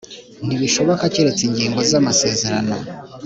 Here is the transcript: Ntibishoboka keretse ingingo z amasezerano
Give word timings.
Ntibishoboka 0.45 1.03
keretse 1.13 1.41
ingingo 1.45 1.79
z 1.89 1.91
amasezerano 1.99 2.75